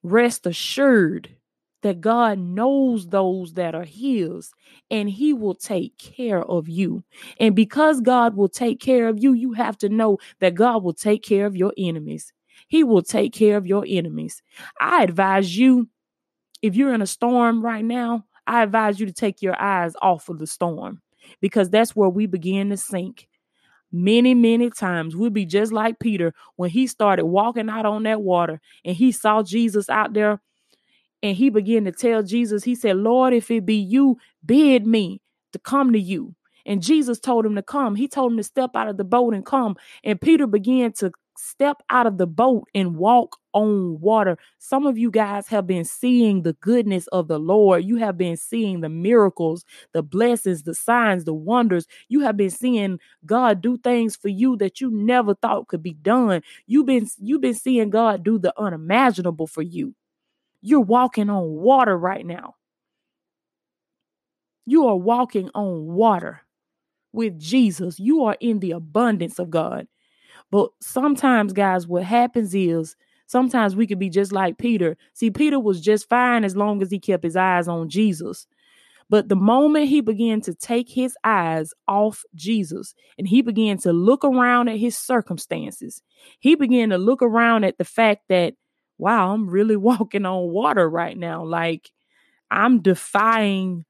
Rest 0.04 0.46
assured 0.46 1.36
that 1.82 2.02
God 2.02 2.40
knows 2.40 3.08
those 3.08 3.54
that 3.54 3.76
are 3.76 3.86
his 3.86 4.52
and 4.92 5.10
he 5.10 5.34
will 5.34 5.56
take 5.56 5.98
care 5.98 6.44
of 6.44 6.68
you. 6.68 7.04
And 7.40 7.56
because 7.56 8.02
God 8.02 8.36
will 8.36 8.50
take 8.50 8.82
care 8.82 9.08
of 9.08 9.22
you, 9.22 9.34
you 9.34 9.54
have 9.54 9.78
to 9.80 9.90
know 9.90 10.18
that 10.40 10.56
God 10.56 10.84
will 10.84 10.94
take 10.94 11.24
care 11.24 11.46
of 11.46 11.56
your 11.56 11.74
enemies. 11.78 12.34
He 12.70 12.84
will 12.84 13.02
take 13.02 13.34
care 13.34 13.58
of 13.58 13.68
your 13.68 13.84
enemies. 13.86 14.42
I 14.80 15.04
advise 15.04 15.58
you, 15.58 15.90
if 16.62 16.76
you're 16.76 16.94
in 16.94 17.02
a 17.02 17.08
storm 17.08 17.62
right 17.64 17.84
now, 17.84 18.26
I 18.48 18.64
advise 18.64 19.00
you 19.00 19.06
to 19.06 19.14
take 19.14 19.42
your 19.42 19.60
eyes 19.62 19.94
off 20.02 20.30
of 20.30 20.40
the 20.40 20.48
storm 20.48 21.02
because 21.42 21.70
that's 21.70 21.96
where 21.96 22.10
we 22.10 22.28
begin 22.28 22.70
to 22.70 22.78
sink. 22.78 23.28
Many, 23.92 24.36
many 24.36 24.70
times 24.70 25.16
we'll 25.16 25.32
be 25.32 25.46
just 25.46 25.72
like 25.72 26.00
Peter 26.00 26.34
when 26.58 26.70
he 26.70 26.86
started 26.86 27.26
walking 27.26 27.70
out 27.70 27.88
on 27.88 28.04
that 28.04 28.22
water 28.22 28.62
and 28.86 28.96
he 28.96 29.12
saw 29.12 29.42
Jesus 29.42 29.90
out 29.90 30.14
there 30.14 30.40
and 31.24 31.36
he 31.36 31.50
began 31.50 31.86
to 31.86 31.92
tell 31.92 32.22
Jesus, 32.22 32.64
he 32.64 32.76
said, 32.76 32.98
Lord, 32.98 33.34
if 33.34 33.50
it 33.50 33.66
be 33.66 33.76
you, 33.76 34.18
bid 34.46 34.86
me 34.86 35.22
to 35.54 35.60
come 35.60 35.92
to 35.94 36.00
you. 36.00 36.36
And 36.66 36.84
Jesus 36.84 37.20
told 37.20 37.46
him 37.46 37.56
to 37.56 37.64
come. 37.64 37.96
He 37.96 38.08
told 38.08 38.32
him 38.32 38.38
to 38.38 38.44
step 38.44 38.72
out 38.76 38.90
of 38.90 38.98
the 38.98 39.04
boat 39.04 39.34
and 39.34 39.46
come. 39.46 39.76
And 40.04 40.22
Peter 40.22 40.46
began 40.46 40.92
to 40.94 41.12
step 41.40 41.82
out 41.90 42.06
of 42.06 42.18
the 42.18 42.28
boat 42.28 42.68
and 42.76 42.98
walk 42.98 43.38
on 43.54 44.00
water. 44.02 44.38
Some 44.58 44.86
of 44.86 44.98
you 44.98 45.10
guys 45.10 45.48
have 45.48 45.66
been 45.66 45.86
seeing 45.86 46.44
the 46.44 46.54
goodness 46.54 47.08
of 47.08 47.28
the 47.28 47.40
Lord. 47.40 47.86
You 47.86 47.96
have 47.98 48.18
been 48.18 48.38
seeing 48.38 48.82
the 48.82 48.90
miracles, 48.90 49.66
the 49.94 50.04
blessings, 50.04 50.64
the 50.64 50.76
signs, 50.76 51.24
the 51.24 51.34
wonders. 51.34 51.88
You 52.10 52.20
have 52.22 52.38
been 52.38 52.50
seeing 52.50 53.00
God 53.26 53.62
do 53.62 53.78
things 53.78 54.16
for 54.16 54.28
you 54.28 54.58
that 54.58 54.82
you 54.82 54.92
never 54.92 55.34
thought 55.34 55.68
could 55.68 55.82
be 55.82 55.94
done. 55.94 56.42
You've 56.68 56.86
been 56.86 57.08
you've 57.18 57.42
been 57.42 57.54
seeing 57.54 57.90
God 57.90 58.24
do 58.24 58.38
the 58.38 58.54
unimaginable 58.60 59.48
for 59.48 59.62
you. 59.62 59.96
You're 60.62 60.82
walking 60.82 61.30
on 61.30 61.48
water 61.48 61.98
right 61.98 62.26
now. 62.26 62.56
You 64.66 64.88
are 64.88 64.98
walking 64.98 65.50
on 65.56 65.86
water 65.88 66.42
with 67.14 67.40
Jesus. 67.40 68.00
You 68.00 68.26
are 68.26 68.38
in 68.40 68.60
the 68.60 68.72
abundance 68.72 69.40
of 69.40 69.50
God. 69.50 69.88
But 70.52 70.72
sometimes, 70.82 71.54
guys, 71.54 71.88
what 71.88 72.04
happens 72.04 72.56
is 72.56 72.96
sometimes 73.28 73.76
we 73.76 73.88
could 73.88 74.00
be 74.00 74.10
just 74.10 74.32
like 74.32 74.58
Peter. 74.58 74.98
See, 75.14 75.30
Peter 75.32 75.60
was 75.60 75.82
just 75.82 76.10
fine 76.10 76.44
as 76.44 76.56
long 76.56 76.82
as 76.82 76.90
he 76.92 77.00
kept 77.00 77.24
his 77.24 77.36
eyes 77.36 77.68
on 77.68 77.90
Jesus. 77.90 78.48
But 79.10 79.28
the 79.28 79.36
moment 79.36 79.90
he 79.90 80.02
began 80.02 80.40
to 80.42 80.54
take 80.54 80.88
his 80.88 81.18
eyes 81.24 81.74
off 81.88 82.24
Jesus 82.36 82.94
and 83.18 83.28
he 83.28 83.42
began 83.42 83.78
to 83.80 83.92
look 83.92 84.24
around 84.24 84.70
at 84.70 84.78
his 84.78 84.96
circumstances, 84.96 86.04
he 86.40 86.56
began 86.56 86.90
to 86.90 86.98
look 86.98 87.24
around 87.24 87.64
at 87.64 87.78
the 87.78 87.86
fact 87.86 88.24
that 88.30 88.54
wow, 89.00 89.34
I'm 89.34 89.50
really 89.50 89.76
walking 89.78 90.26
on 90.26 90.52
water 90.52 90.88
right 90.88 91.18
now. 91.18 91.44
Like 91.44 91.90
I'm 92.52 92.82
defying 92.82 93.86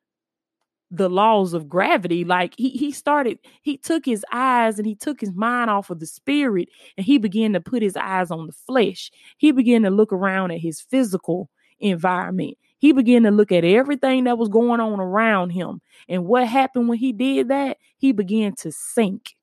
the 0.92 1.10
laws 1.10 1.54
of 1.54 1.70
gravity. 1.70 2.24
Like 2.24 2.54
he 2.58 2.70
he 2.70 2.92
started, 2.92 3.40
he 3.62 3.78
took 3.78 4.06
his 4.06 4.26
eyes 4.32 4.78
and 4.78 4.88
he 4.88 4.96
took 4.96 5.22
his 5.22 5.34
mind 5.34 5.70
off 5.70 5.90
of 5.90 6.00
the 6.00 6.06
spirit 6.06 6.70
and 6.98 7.06
he 7.06 7.18
began 7.18 7.54
to 7.54 7.62
put 7.62 7.82
his 7.82 7.96
eyes 7.96 8.32
on 8.32 8.48
the 8.48 8.54
flesh. 8.54 9.12
He 9.38 9.52
began 9.52 9.84
to 9.84 9.90
look 9.90 10.12
around 10.12 10.52
at 10.52 10.60
his 10.60 10.82
physical 10.82 11.50
environment. 11.80 12.58
He 12.80 12.92
began 12.94 13.24
to 13.24 13.32
look 13.32 13.52
at 13.52 13.66
everything 13.66 14.24
that 14.24 14.38
was 14.38 14.50
going 14.50 14.80
on 14.80 15.00
around 15.00 15.52
him. 15.52 15.82
And 16.08 16.26
what 16.26 16.48
happened 16.48 16.88
when 16.88 16.98
he 16.98 17.12
did 17.12 17.50
that? 17.50 17.78
He 17.98 18.12
began 18.14 18.56
to 18.56 18.72
sink. 18.72 19.36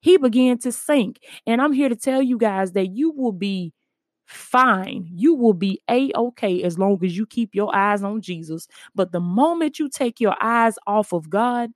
He 0.00 0.16
began 0.16 0.58
to 0.58 0.72
sink. 0.72 1.20
And 1.46 1.62
I'm 1.62 1.72
here 1.72 1.88
to 1.88 1.96
tell 1.96 2.22
you 2.22 2.36
guys 2.36 2.72
that 2.72 2.88
you 2.88 3.12
will 3.12 3.32
be 3.32 3.72
fine. 4.30 5.08
You 5.10 5.34
will 5.34 5.52
be 5.54 5.80
a 5.90 6.10
okay 6.16 6.62
as 6.62 6.78
long 6.78 6.98
as 7.04 7.16
you 7.16 7.26
keep 7.26 7.54
your 7.54 7.74
eyes 7.74 8.02
on 8.02 8.20
Jesus. 8.20 8.68
But 8.94 9.12
the 9.12 9.20
moment 9.20 9.78
you 9.78 9.88
take 9.88 10.20
your 10.20 10.36
eyes 10.40 10.78
off 10.86 11.12
of 11.12 11.28
God, 11.28 11.70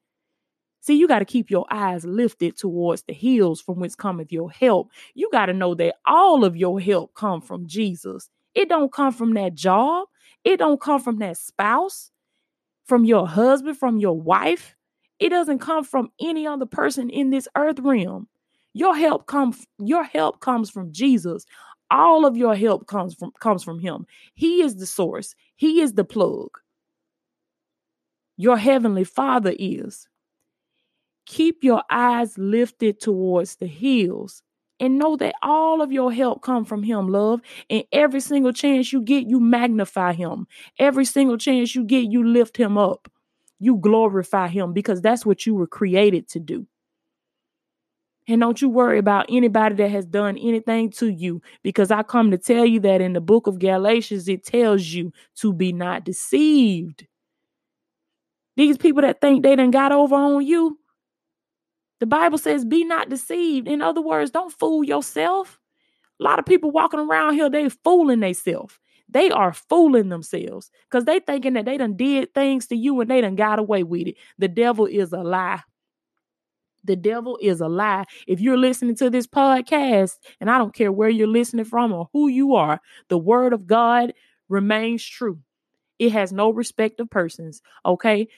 see, 0.81 0.95
you 0.95 1.09
got 1.09 1.21
to 1.21 1.25
keep 1.25 1.51
your 1.51 1.67
eyes 1.71 2.05
lifted 2.05 2.57
towards 2.57 3.03
the 3.03 3.15
hills 3.15 3.61
from 3.61 3.81
which 3.81 3.97
cometh 3.97 4.33
your 4.33 4.51
help. 4.51 4.91
You 5.15 5.29
got 5.33 5.47
to 5.47 5.53
know 5.53 5.75
that 5.75 5.97
all 6.07 6.45
of 6.45 6.57
your 6.57 6.81
help 6.81 7.15
come 7.15 7.41
from 7.41 7.67
Jesus. 7.67 8.29
It 8.55 8.69
don't 8.69 8.93
come 8.93 9.13
from 9.13 9.35
that 9.35 9.55
job. 9.55 10.07
It 10.45 10.59
don't 10.59 10.81
come 10.81 11.01
from 11.01 11.19
that 11.19 11.39
spouse, 11.39 12.11
from 12.87 13.05
your 13.05 13.27
husband, 13.27 13.79
from 13.79 13.99
your 13.99 14.21
wife. 14.21 14.77
It 15.19 15.31
doesn't 15.31 15.59
come 15.61 15.85
from 15.85 16.11
any 16.21 16.47
other 16.47 16.67
person 16.67 17.09
in 17.11 17.31
this 17.31 17.49
earth 17.57 17.79
realm. 17.81 18.29
Your 18.75 18.95
help 18.97 19.27
comes 19.27 19.65
your 19.79 20.03
help 20.03 20.41
comes 20.41 20.69
from 20.69 20.93
Jesus. 20.93 21.47
All 21.95 22.27
of 22.27 22.37
your 22.37 22.57
help 22.57 22.89
comes 22.89 23.15
from 23.15 23.31
comes 23.39 23.63
from 23.63 23.79
him. 23.79 24.05
He 24.35 24.63
is 24.63 24.77
the 24.77 24.87
source. 24.87 25.37
He 25.55 25.81
is 25.81 25.93
the 25.93 26.05
plug. 26.05 26.51
Your 28.37 28.57
heavenly 28.57 29.05
Father 29.05 29.55
is. 29.57 30.09
Keep 31.27 31.63
your 31.63 31.85
eyes 31.91 32.37
lifted 32.37 33.01
towards 33.01 33.57
the 33.57 33.69
hills 33.69 34.43
and 34.81 34.99
know 34.99 35.17
that 35.17 35.37
all 35.41 35.81
of 35.83 35.93
your 35.93 36.13
help 36.13 36.43
come 36.43 36.65
from 36.65 36.83
him 36.83 37.07
love 37.07 37.41
and 37.71 37.85
every 37.93 38.21
single 38.21 38.53
chance 38.53 38.93
you 38.93 39.01
get 39.01 39.29
you 39.29 39.39
magnify 39.39 40.13
him 40.13 40.49
every 40.81 41.05
single 41.05 41.39
chance 41.39 41.77
you 41.77 41.85
get 41.85 42.11
you 42.11 42.27
lift 42.27 42.57
him 42.57 42.77
up 42.77 43.09
you 43.61 43.77
glorify 43.77 44.49
him 44.49 44.73
because 44.73 45.01
that's 45.01 45.25
what 45.25 45.47
you 45.47 45.55
were 45.55 45.69
created 45.69 46.29
to 46.29 46.41
do 46.41 46.67
and 48.27 48.41
don't 48.41 48.61
you 48.63 48.69
worry 48.69 48.99
about 48.99 49.27
anybody 49.29 49.75
that 49.77 49.91
has 49.91 50.07
done 50.07 50.39
anything 50.39 50.91
to 50.93 51.09
you 51.09 51.43
because 51.63 51.91
I 51.91 52.03
come 52.03 52.31
to 52.31 52.39
tell 52.39 52.65
you 52.65 52.81
that 52.81 53.01
in 53.01 53.13
the 53.13 53.21
book 53.21 53.47
of 53.47 53.59
Galatians, 53.59 54.29
it 54.29 54.45
tells 54.45 54.87
you 54.87 55.13
to 55.37 55.53
be 55.53 55.73
not 55.73 56.05
deceived. 56.05 57.07
These 58.57 58.79
people 58.79 59.03
that 59.03 59.21
think 59.21 59.43
they 59.43 59.57
done 59.57 59.71
got 59.71 59.93
over 59.93 60.15
on 60.15 60.47
you, 60.47 60.79
the 62.01 62.07
Bible 62.07 62.39
says, 62.39 62.65
be 62.65 62.85
not 62.85 63.11
deceived. 63.11 63.69
In 63.69 63.83
other 63.83 64.01
words, 64.01 64.31
don't 64.31 64.53
fool 64.53 64.85
yourself. 64.85 65.61
A 66.21 66.23
lot 66.23 66.39
of 66.39 66.47
people 66.47 66.71
walking 66.71 67.01
around 67.01 67.35
here, 67.35 67.51
they 67.51 67.69
fooling 67.69 68.21
themselves. 68.21 68.79
They 69.09 69.31
are 69.31 69.53
fooling 69.53 70.09
themselves 70.09 70.71
because 70.89 71.05
they 71.05 71.21
thinking 71.21 71.53
that 71.55 71.67
they 71.67 71.77
done 71.77 71.97
did 71.97 72.33
things 72.33 72.67
to 72.69 72.77
you 72.77 73.01
and 73.01 73.11
they 73.11 73.21
done 73.21 73.37
got 73.37 73.59
away 73.59 73.83
with 73.83 74.09
it. 74.09 74.17
The 74.39 74.49
devil 74.49 74.87
is 74.87 75.13
a 75.13 75.23
lie. 75.23 75.61
The 76.85 76.97
devil 76.97 77.39
is 77.43 77.61
a 77.61 77.69
lie. 77.69 78.05
If 78.27 78.41
you're 78.41 78.59
listening 78.59 78.97
to 78.97 79.11
this 79.11 79.27
podcast, 79.27 80.19
and 80.41 80.51
I 80.51 80.59
don't 80.59 80.75
care 80.75 80.93
where 80.93 81.09
you're 81.09 81.27
listening 81.27 81.65
from 81.65 81.93
or 81.93 82.09
who 82.13 82.29
you 82.29 82.55
are, 82.55 82.81
the 83.09 83.19
word 83.19 83.53
of 83.53 83.67
God 83.67 84.13
remains 84.49 85.05
true. 85.05 85.39
It 85.99 86.13
has 86.13 86.33
no 86.33 86.51
respect 86.51 87.01
of 87.01 87.11
persons. 87.11 87.63
Okay 87.87 88.29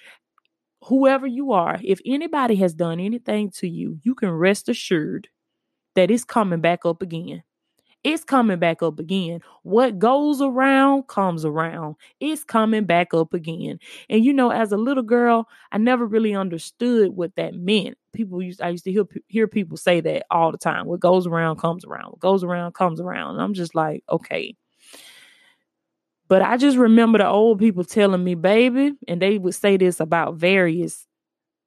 whoever 0.84 1.26
you 1.26 1.52
are, 1.52 1.80
if 1.82 2.00
anybody 2.06 2.56
has 2.56 2.74
done 2.74 3.00
anything 3.00 3.50
to 3.50 3.68
you, 3.68 3.98
you 4.02 4.14
can 4.14 4.30
rest 4.30 4.68
assured 4.68 5.28
that 5.94 6.10
it's 6.10 6.24
coming 6.24 6.60
back 6.60 6.86
up 6.86 7.02
again. 7.02 7.42
It's 8.06 8.22
coming 8.22 8.60
back 8.60 8.84
up 8.84 9.00
again. 9.00 9.40
What 9.64 9.98
goes 9.98 10.40
around 10.40 11.08
comes 11.08 11.44
around. 11.44 11.96
It's 12.20 12.44
coming 12.44 12.84
back 12.84 13.12
up 13.12 13.34
again. 13.34 13.80
And 14.08 14.24
you 14.24 14.32
know, 14.32 14.50
as 14.50 14.70
a 14.70 14.76
little 14.76 15.02
girl, 15.02 15.48
I 15.72 15.78
never 15.78 16.06
really 16.06 16.32
understood 16.32 17.10
what 17.16 17.34
that 17.34 17.54
meant. 17.54 17.98
People 18.12 18.40
used 18.40 18.62
I 18.62 18.68
used 18.68 18.84
to 18.84 18.92
hear 18.92 19.06
hear 19.26 19.48
people 19.48 19.76
say 19.76 20.00
that 20.02 20.24
all 20.30 20.52
the 20.52 20.58
time. 20.58 20.86
What 20.86 21.00
goes 21.00 21.26
around 21.26 21.56
comes 21.58 21.84
around. 21.84 22.10
What 22.12 22.20
goes 22.20 22.44
around 22.44 22.74
comes 22.74 23.00
around. 23.00 23.32
And 23.34 23.42
I'm 23.42 23.54
just 23.54 23.74
like, 23.74 24.04
okay. 24.08 24.54
But 26.28 26.42
I 26.42 26.56
just 26.56 26.76
remember 26.76 27.18
the 27.18 27.26
old 27.28 27.58
people 27.58 27.84
telling 27.84 28.22
me, 28.22 28.34
baby, 28.34 28.92
and 29.06 29.20
they 29.20 29.38
would 29.38 29.54
say 29.54 29.76
this 29.76 30.00
about 30.00 30.34
various 30.36 31.06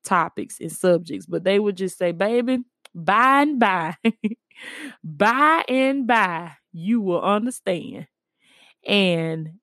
topics 0.03 0.59
and 0.59 0.71
subjects, 0.71 1.25
but 1.27 1.43
they 1.43 1.59
would 1.59 1.77
just 1.77 1.97
say, 1.97 2.11
baby, 2.13 2.59
by 2.95 3.43
and 3.43 3.59
by, 3.59 3.95
by 5.03 5.63
and 5.67 6.07
by, 6.07 6.53
you 6.71 7.01
will 7.01 7.21
understand. 7.21 8.07
And 8.87 9.53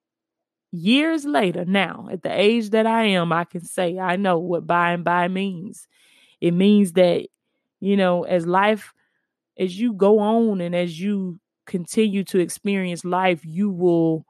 years 0.71 1.25
later, 1.25 1.65
now 1.65 2.09
at 2.11 2.23
the 2.23 2.31
age 2.31 2.71
that 2.71 2.85
I 2.85 3.03
am, 3.03 3.31
I 3.31 3.45
can 3.45 3.63
say 3.63 3.99
I 3.99 4.15
know 4.15 4.39
what 4.39 4.67
by 4.67 4.91
and 4.91 5.03
by 5.03 5.27
means. 5.27 5.87
It 6.41 6.51
means 6.51 6.93
that, 6.93 7.27
you 7.79 7.97
know, 7.97 8.23
as 8.23 8.45
life, 8.45 8.93
as 9.57 9.79
you 9.79 9.93
go 9.93 10.19
on 10.19 10.61
and 10.61 10.75
as 10.75 10.99
you 10.99 11.39
continue 11.65 12.23
to 12.25 12.39
experience 12.39 13.03
life, 13.03 13.41
you 13.43 13.69
will 13.71 14.25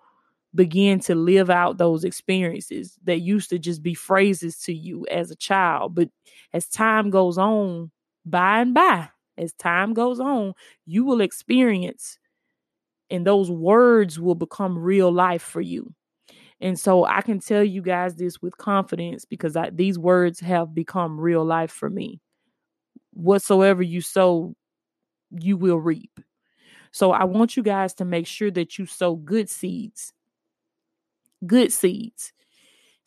begin 0.55 0.99
to 0.99 1.15
live 1.15 1.49
out 1.49 1.77
those 1.77 2.03
experiences 2.03 2.97
that 3.03 3.19
used 3.19 3.49
to 3.49 3.59
just 3.59 3.83
be 3.83 3.93
phrases 3.93 4.57
to 4.59 4.73
you 4.73 5.05
as 5.11 5.29
a 5.29 5.35
child. 5.35 5.93
But 5.93 6.09
as 6.53 6.67
time 6.67 7.09
goes 7.09 7.37
on, 7.37 7.91
by 8.25 8.61
and 8.61 8.73
by, 8.73 9.09
as 9.37 9.53
time 9.53 9.93
goes 9.93 10.19
on, 10.19 10.53
you 10.85 11.05
will 11.05 11.21
experience, 11.21 12.19
and 13.09 13.25
those 13.25 13.51
words 13.51 14.19
will 14.19 14.35
become 14.35 14.77
real 14.77 15.11
life 15.11 15.41
for 15.41 15.61
you. 15.61 15.93
And 16.59 16.79
so 16.79 17.05
I 17.05 17.21
can 17.21 17.39
tell 17.39 17.63
you 17.63 17.81
guys 17.81 18.15
this 18.15 18.41
with 18.41 18.57
confidence 18.57 19.25
because 19.25 19.55
I, 19.55 19.69
these 19.69 19.99
words 19.99 20.39
have 20.39 20.73
become 20.73 21.19
real 21.19 21.45
life 21.45 21.71
for 21.71 21.89
me. 21.89 22.19
Whatsoever 23.13 23.83
you 23.83 24.01
sow, 24.01 24.55
you 25.31 25.57
will 25.57 25.79
reap. 25.79 26.19
So 26.91 27.11
I 27.11 27.25
want 27.25 27.57
you 27.57 27.63
guys 27.63 27.93
to 27.95 28.05
make 28.05 28.27
sure 28.27 28.51
that 28.51 28.77
you 28.79 28.85
sow 28.85 29.15
good 29.15 29.49
seeds 29.49 30.13
good 31.45 31.71
seeds 31.71 32.33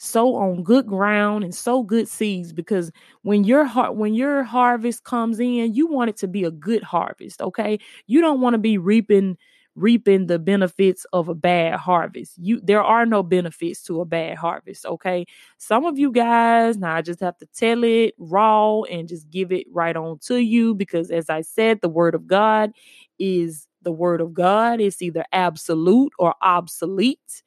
sow 0.01 0.35
on 0.35 0.63
good 0.63 0.87
ground 0.87 1.45
and 1.45 1.55
sow 1.55 1.83
good 1.83 2.09
seeds 2.09 2.53
because 2.55 2.91
when 3.23 3.45
your 3.45 3.65
heart 3.67 3.97
when 3.97 4.15
your 4.15 4.43
harvest 4.45 5.05
comes 5.05 5.39
in 5.39 5.75
you 5.75 5.87
want 5.87 6.09
it 6.11 6.17
to 6.17 6.27
be 6.29 6.45
a 6.45 6.51
good 6.51 6.83
harvest 6.83 7.41
okay? 7.43 7.79
You 8.07 8.21
don't 8.21 8.41
want 8.41 8.55
to 8.55 8.59
be 8.59 8.79
reaping 8.79 9.37
reaping 9.77 10.27
the 10.27 10.39
benefits 10.39 11.07
of 11.13 11.29
a 11.29 11.35
bad 11.35 11.79
harvest. 11.79 12.33
You 12.39 12.61
there 12.63 12.83
are 12.83 13.07
no 13.07 13.23
benefits 13.23 13.83
to 13.85 14.01
a 14.01 14.05
bad 14.05 14.37
harvest 14.39 14.85
okay? 14.87 15.27
Some 15.59 15.85
of 15.85 15.99
you 15.99 16.11
guys 16.13 16.77
now 16.79 16.95
i 16.97 17.03
just 17.03 17.21
have 17.21 17.37
to 17.39 17.47
tell 17.55 17.85
it 17.85 18.15
raw 18.19 18.83
and 18.83 19.09
just 19.09 19.29
give 19.31 19.53
it 19.53 19.67
right 19.71 19.97
on 19.97 20.19
to 20.27 20.37
you 20.39 20.75
because 20.75 21.11
as 21.11 21.29
i 21.31 21.41
said 21.43 21.81
the 21.83 21.89
word 21.89 22.15
of 22.15 22.27
god 22.27 22.73
is 23.19 23.67
the 23.83 23.93
word 23.93 24.21
of 24.21 24.35
god 24.35 24.81
it's 24.81 25.03
either 25.03 25.25
absolute 25.33 26.13
or 26.19 26.35
obsolete 26.43 27.43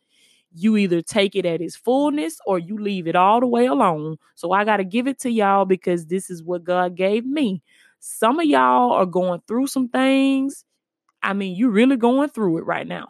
you 0.55 0.77
either 0.77 1.01
take 1.01 1.35
it 1.35 1.45
at 1.45 1.61
its 1.61 1.75
fullness 1.75 2.39
or 2.45 2.59
you 2.59 2.77
leave 2.77 3.07
it 3.07 3.15
all 3.15 3.39
the 3.39 3.47
way 3.47 3.65
alone. 3.65 4.17
So 4.35 4.51
I 4.51 4.65
got 4.65 4.77
to 4.77 4.83
give 4.83 5.07
it 5.07 5.19
to 5.21 5.31
y'all 5.31 5.65
because 5.65 6.05
this 6.05 6.29
is 6.29 6.43
what 6.43 6.63
God 6.63 6.95
gave 6.95 7.25
me. 7.25 7.63
Some 7.99 8.39
of 8.39 8.45
y'all 8.45 8.91
are 8.91 9.05
going 9.05 9.41
through 9.47 9.67
some 9.67 9.89
things. 9.89 10.65
I 11.21 11.33
mean, 11.33 11.55
you're 11.55 11.71
really 11.71 11.97
going 11.97 12.29
through 12.29 12.59
it 12.59 12.65
right 12.65 12.85
now. 12.87 13.07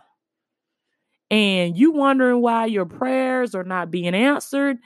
And 1.32 1.78
you 1.78 1.92
wondering 1.92 2.42
why 2.42 2.68
your 2.68 2.86
prayers 2.86 3.56
are 3.56 3.64
not 3.64 3.90
being 3.90 4.14
answered. 4.14 4.78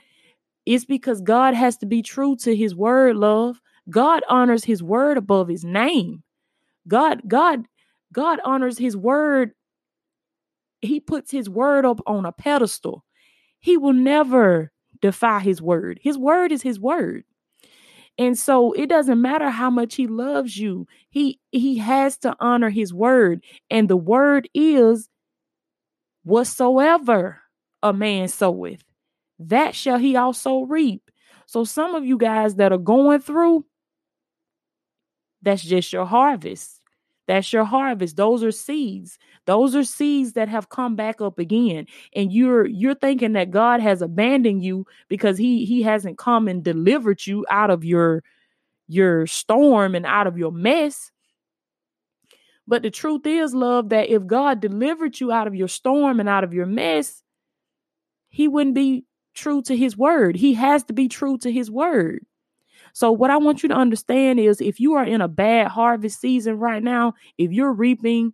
It's 0.64 0.84
because 0.86 1.20
God 1.20 1.54
has 1.54 1.76
to 1.78 1.86
be 1.86 2.02
true 2.02 2.36
to 2.36 2.56
his 2.56 2.74
word, 2.74 3.16
love. 3.16 3.60
God 3.90 4.22
honors 4.28 4.64
his 4.64 4.82
word 4.82 5.18
above 5.18 5.48
his 5.48 5.64
name. 5.64 6.22
God, 6.86 7.22
God, 7.28 7.66
God 8.12 8.40
honors 8.44 8.78
his 8.78 8.96
word 8.96 9.52
he 10.80 11.00
puts 11.00 11.30
his 11.30 11.48
word 11.48 11.84
up 11.84 12.00
on 12.06 12.24
a 12.24 12.32
pedestal. 12.32 13.04
He 13.58 13.76
will 13.76 13.92
never 13.92 14.72
defy 15.00 15.40
his 15.40 15.60
word. 15.60 15.98
His 16.02 16.18
word 16.18 16.52
is 16.52 16.62
his 16.62 16.78
word. 16.78 17.24
And 18.16 18.36
so 18.36 18.72
it 18.72 18.88
doesn't 18.88 19.20
matter 19.20 19.48
how 19.48 19.70
much 19.70 19.94
he 19.94 20.08
loves 20.08 20.56
you. 20.56 20.86
He 21.10 21.38
he 21.52 21.78
has 21.78 22.18
to 22.18 22.34
honor 22.40 22.70
his 22.70 22.92
word. 22.92 23.44
And 23.70 23.88
the 23.88 23.96
word 23.96 24.48
is 24.54 25.08
whatsoever 26.24 27.40
a 27.82 27.92
man 27.92 28.26
soweth, 28.28 28.82
that 29.38 29.74
shall 29.74 29.98
he 29.98 30.16
also 30.16 30.62
reap. 30.62 31.10
So 31.46 31.64
some 31.64 31.94
of 31.94 32.04
you 32.04 32.18
guys 32.18 32.56
that 32.56 32.72
are 32.72 32.78
going 32.78 33.20
through, 33.20 33.64
that's 35.40 35.62
just 35.62 35.92
your 35.92 36.04
harvest. 36.04 36.77
That's 37.28 37.52
your 37.52 37.64
harvest. 37.64 38.16
Those 38.16 38.42
are 38.42 38.50
seeds. 38.50 39.18
Those 39.44 39.76
are 39.76 39.84
seeds 39.84 40.32
that 40.32 40.48
have 40.48 40.70
come 40.70 40.96
back 40.96 41.20
up 41.20 41.38
again. 41.38 41.86
And 42.16 42.32
you're 42.32 42.66
you're 42.66 42.96
thinking 42.96 43.34
that 43.34 43.52
God 43.52 43.80
has 43.80 44.02
abandoned 44.02 44.64
you 44.64 44.86
because 45.08 45.38
he 45.38 45.66
he 45.66 45.82
hasn't 45.82 46.18
come 46.18 46.48
and 46.48 46.64
delivered 46.64 47.26
you 47.26 47.46
out 47.50 47.70
of 47.70 47.84
your 47.84 48.24
your 48.88 49.26
storm 49.26 49.94
and 49.94 50.06
out 50.06 50.26
of 50.26 50.38
your 50.38 50.52
mess. 50.52 51.12
But 52.66 52.82
the 52.82 52.90
truth 52.90 53.26
is, 53.26 53.54
love, 53.54 53.90
that 53.90 54.10
if 54.10 54.26
God 54.26 54.60
delivered 54.60 55.20
you 55.20 55.32
out 55.32 55.46
of 55.46 55.54
your 55.54 55.68
storm 55.68 56.20
and 56.20 56.28
out 56.28 56.44
of 56.44 56.54
your 56.54 56.66
mess, 56.66 57.22
he 58.30 58.48
wouldn't 58.48 58.74
be 58.74 59.04
true 59.34 59.62
to 59.62 59.76
his 59.76 59.96
word. 59.96 60.36
He 60.36 60.54
has 60.54 60.84
to 60.84 60.92
be 60.94 61.08
true 61.08 61.38
to 61.38 61.52
his 61.52 61.70
word. 61.70 62.24
So, 62.92 63.12
what 63.12 63.30
I 63.30 63.36
want 63.38 63.62
you 63.62 63.68
to 63.70 63.74
understand 63.74 64.40
is 64.40 64.60
if 64.60 64.80
you 64.80 64.94
are 64.94 65.04
in 65.04 65.20
a 65.20 65.28
bad 65.28 65.68
harvest 65.68 66.20
season 66.20 66.58
right 66.58 66.82
now, 66.82 67.14
if 67.38 67.52
you're 67.52 67.72
reaping 67.72 68.32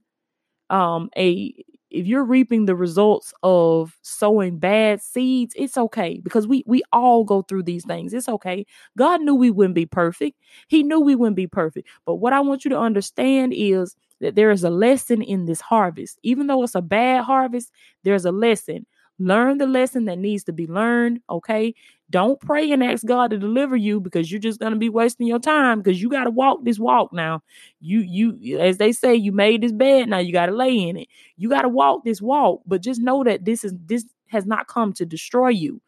um, 0.71 1.11
a 1.17 1.55
if 1.91 2.07
you're 2.09 2.25
reaping 2.25 2.67
the 2.67 2.75
results 2.75 3.33
of 3.45 3.97
sowing 4.03 4.59
bad 4.59 5.01
seeds, 5.01 5.55
it's 5.57 5.79
okay 5.79 6.21
because 6.25 6.47
we 6.47 6.65
we 6.67 6.83
all 6.93 7.25
go 7.25 7.43
through 7.43 7.63
these 7.63 7.85
things. 7.85 8.13
It's 8.13 8.29
okay. 8.29 8.67
God 8.99 9.21
knew 9.23 9.35
we 9.35 9.51
wouldn't 9.51 9.77
be 9.77 9.87
perfect. 9.87 10.39
He 10.69 10.83
knew 10.83 11.01
we 11.01 11.15
wouldn't 11.15 11.37
be 11.37 11.47
perfect. 11.47 11.89
But 12.05 12.17
what 12.17 12.33
I 12.33 12.41
want 12.41 12.65
you 12.65 12.71
to 12.71 12.79
understand 12.79 13.53
is 13.57 13.95
that 14.21 14.35
there 14.35 14.51
is 14.51 14.65
a 14.65 14.71
lesson 14.71 15.23
in 15.23 15.47
this 15.47 15.61
harvest. 15.61 16.19
Even 16.23 16.47
though 16.49 16.63
it's 16.65 16.75
a 16.75 16.83
bad 16.83 17.25
harvest, 17.25 17.71
there's 18.03 18.25
a 18.25 18.33
lesson. 18.33 18.87
Learn 19.19 19.59
the 19.59 19.67
lesson 19.67 20.07
that 20.07 20.19
needs 20.19 20.45
to 20.45 20.53
be 20.53 20.67
learned, 20.67 21.21
okay? 21.31 21.75
Don't 22.11 22.41
pray 22.41 22.71
and 22.73 22.83
ask 22.83 23.07
God 23.07 23.31
to 23.31 23.39
deliver 23.39 23.77
you 23.77 24.01
because 24.01 24.31
you're 24.31 24.41
just 24.41 24.59
going 24.61 24.73
to 24.73 24.79
be 24.79 24.89
wasting 24.89 25.27
your 25.27 25.39
time 25.39 25.81
because 25.81 26.03
you 26.03 26.09
got 26.11 26.25
to 26.25 26.31
walk 26.31 26.65
this 26.65 26.79
walk 26.79 27.13
now. 27.13 27.41
You 27.81 28.01
you 28.01 28.59
as 28.59 28.79
they 28.79 28.93
say 28.93 29.15
you 29.15 29.33
made 29.33 29.63
this 29.63 29.73
bed, 29.73 30.09
now 30.09 30.19
you 30.19 30.33
got 30.33 30.47
to 30.47 30.53
lay 30.53 30.77
in 30.77 30.97
it. 30.97 31.09
You 31.37 31.49
got 31.49 31.63
to 31.63 31.69
walk 31.69 32.05
this 32.05 32.21
walk, 32.21 32.63
but 32.67 32.83
just 32.83 33.01
know 33.01 33.23
that 33.25 33.45
this 33.45 33.65
is 33.65 33.73
this 33.87 34.05
has 34.29 34.47
not 34.47 34.67
come 34.67 34.93
to 34.95 35.07
destroy 35.07 35.49
you. 35.49 35.81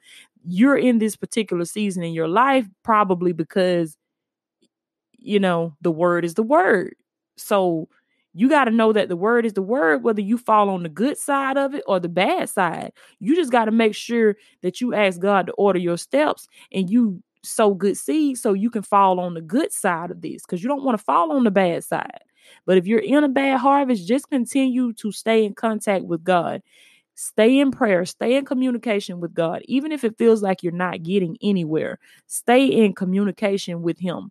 You're 0.44 0.76
in 0.78 0.98
this 0.98 1.16
particular 1.16 1.64
season 1.64 2.04
in 2.04 2.12
your 2.12 2.28
life 2.28 2.66
probably 2.84 3.32
because 3.32 3.96
you 5.18 5.40
know, 5.40 5.74
the 5.80 5.90
word 5.90 6.24
is 6.24 6.34
the 6.34 6.42
word. 6.42 6.94
So 7.36 7.88
you 8.36 8.50
got 8.50 8.66
to 8.66 8.70
know 8.70 8.92
that 8.92 9.08
the 9.08 9.16
word 9.16 9.46
is 9.46 9.54
the 9.54 9.62
word, 9.62 10.02
whether 10.02 10.20
you 10.20 10.36
fall 10.36 10.68
on 10.68 10.82
the 10.82 10.90
good 10.90 11.16
side 11.16 11.56
of 11.56 11.74
it 11.74 11.82
or 11.86 11.98
the 11.98 12.08
bad 12.10 12.50
side. 12.50 12.92
You 13.18 13.34
just 13.34 13.50
got 13.50 13.64
to 13.64 13.70
make 13.70 13.94
sure 13.94 14.36
that 14.60 14.78
you 14.78 14.92
ask 14.92 15.18
God 15.18 15.46
to 15.46 15.52
order 15.54 15.78
your 15.78 15.96
steps 15.96 16.46
and 16.70 16.90
you 16.90 17.22
sow 17.42 17.72
good 17.72 17.96
seeds 17.96 18.42
so 18.42 18.52
you 18.52 18.68
can 18.68 18.82
fall 18.82 19.20
on 19.20 19.32
the 19.32 19.40
good 19.40 19.72
side 19.72 20.10
of 20.10 20.20
this 20.20 20.42
because 20.42 20.62
you 20.62 20.68
don't 20.68 20.84
want 20.84 20.98
to 20.98 21.02
fall 21.02 21.32
on 21.32 21.44
the 21.44 21.50
bad 21.50 21.82
side. 21.82 22.20
But 22.66 22.76
if 22.76 22.86
you're 22.86 22.98
in 22.98 23.24
a 23.24 23.28
bad 23.28 23.58
harvest, 23.58 24.06
just 24.06 24.28
continue 24.28 24.92
to 24.94 25.12
stay 25.12 25.42
in 25.42 25.54
contact 25.54 26.04
with 26.04 26.22
God. 26.22 26.62
Stay 27.14 27.58
in 27.58 27.70
prayer, 27.70 28.04
stay 28.04 28.36
in 28.36 28.44
communication 28.44 29.18
with 29.18 29.32
God. 29.32 29.62
Even 29.64 29.92
if 29.92 30.04
it 30.04 30.18
feels 30.18 30.42
like 30.42 30.62
you're 30.62 30.72
not 30.72 31.02
getting 31.02 31.38
anywhere, 31.40 31.98
stay 32.26 32.66
in 32.66 32.92
communication 32.92 33.80
with 33.80 33.98
Him. 33.98 34.30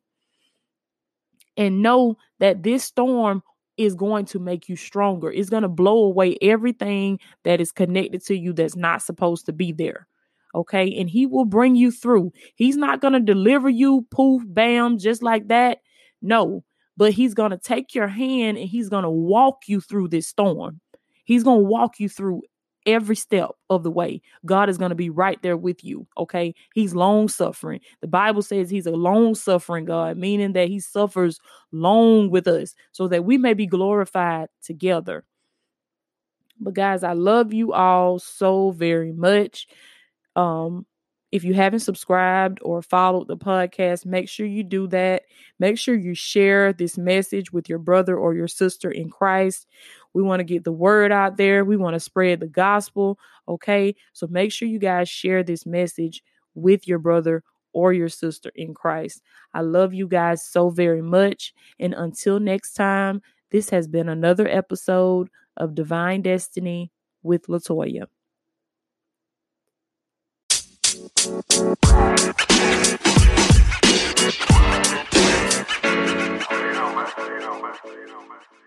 And 1.57 1.81
know 1.81 2.17
that 2.39 2.61
this 2.61 2.83
storm 2.83 3.41
is 3.77 3.95
going 3.95 4.25
to 4.25 4.39
make 4.39 4.69
you 4.69 4.75
stronger. 4.75 5.31
It's 5.31 5.49
going 5.49 5.63
to 5.63 5.69
blow 5.69 6.03
away 6.03 6.37
everything 6.41 7.19
that 7.43 7.59
is 7.59 7.71
connected 7.71 8.23
to 8.25 8.37
you 8.37 8.53
that's 8.53 8.75
not 8.75 9.01
supposed 9.01 9.45
to 9.47 9.53
be 9.53 9.71
there. 9.71 10.07
Okay. 10.53 10.97
And 10.97 11.09
he 11.09 11.25
will 11.25 11.45
bring 11.45 11.75
you 11.75 11.91
through. 11.91 12.31
He's 12.55 12.77
not 12.77 13.01
going 13.01 13.13
to 13.13 13.19
deliver 13.19 13.69
you 13.69 14.05
poof, 14.11 14.43
bam, 14.45 14.97
just 14.97 15.21
like 15.21 15.49
that. 15.49 15.79
No, 16.21 16.63
but 16.97 17.11
he's 17.11 17.33
going 17.33 17.51
to 17.51 17.57
take 17.57 17.93
your 17.93 18.07
hand 18.07 18.57
and 18.57 18.69
he's 18.69 18.89
going 18.89 19.03
to 19.03 19.09
walk 19.09 19.63
you 19.67 19.81
through 19.81 20.07
this 20.07 20.27
storm. 20.27 20.79
He's 21.25 21.43
going 21.43 21.59
to 21.59 21.69
walk 21.69 21.99
you 21.99 22.07
through 22.07 22.43
every 22.85 23.15
step 23.15 23.49
of 23.69 23.83
the 23.83 23.91
way. 23.91 24.21
God 24.45 24.69
is 24.69 24.77
going 24.77 24.89
to 24.89 24.95
be 24.95 25.09
right 25.09 25.41
there 25.41 25.57
with 25.57 25.83
you. 25.83 26.07
Okay. 26.17 26.53
He's 26.73 26.95
long 26.95 27.27
suffering. 27.27 27.81
The 28.01 28.07
Bible 28.07 28.41
says 28.41 28.69
he's 28.69 28.87
a 28.87 28.91
long 28.91 29.35
suffering 29.35 29.85
God, 29.85 30.17
meaning 30.17 30.53
that 30.53 30.67
he 30.67 30.79
suffers 30.79 31.39
long 31.71 32.29
with 32.29 32.47
us 32.47 32.75
so 32.91 33.07
that 33.07 33.25
we 33.25 33.37
may 33.37 33.53
be 33.53 33.67
glorified 33.67 34.49
together. 34.63 35.25
But 36.59 36.73
guys, 36.73 37.03
I 37.03 37.13
love 37.13 37.53
you 37.53 37.73
all 37.73 38.19
so 38.19 38.71
very 38.71 39.11
much. 39.11 39.67
Um, 40.35 40.85
if 41.31 41.43
you 41.43 41.53
haven't 41.53 41.79
subscribed 41.79 42.59
or 42.61 42.81
followed 42.81 43.27
the 43.27 43.35
podcast, 43.35 44.05
make 44.05 44.29
sure 44.29 44.45
you 44.45 44.63
do 44.63 44.87
that. 44.87 45.23
Make 45.59 45.77
sure 45.77 45.95
you 45.95 46.13
share 46.13 46.71
this 46.71 46.97
message 46.97 47.51
with 47.51 47.67
your 47.67 47.79
brother 47.79 48.17
or 48.17 48.33
your 48.33 48.47
sister 48.47 48.89
in 48.89 49.09
Christ. 49.09 49.67
We 50.15 50.23
want 50.23 50.39
to 50.39 50.45
get 50.45 50.63
the 50.63 50.71
word 50.71 51.11
out 51.11 51.35
there. 51.35 51.65
We 51.65 51.75
want 51.75 51.93
to 51.93 51.99
spread 51.99 52.39
the 52.39 52.47
gospel. 52.47 53.19
Okay. 53.49 53.93
So 54.13 54.27
make 54.27 54.53
sure 54.53 54.65
you 54.67 54.79
guys 54.79 55.09
share 55.09 55.43
this 55.43 55.65
message 55.65 56.23
with 56.55 56.87
your 56.87 56.99
brother 56.99 57.43
or 57.73 57.91
your 57.91 58.07
sister 58.07 58.49
in 58.55 58.73
Christ. 58.73 59.21
I 59.53 59.59
love 59.59 59.93
you 59.93 60.07
guys 60.07 60.43
so 60.43 60.69
very 60.69 61.01
much. 61.01 61.53
And 61.79 61.93
until 61.93 62.39
next 62.39 62.73
time, 62.73 63.21
this 63.51 63.69
has 63.71 63.89
been 63.89 64.07
another 64.07 64.47
episode 64.47 65.29
of 65.57 65.75
Divine 65.75 66.21
Destiny 66.21 66.91
with 67.21 67.47
Latoya. 67.47 68.07
you. 77.85 78.01
You 78.07 78.29
man. 78.29 78.64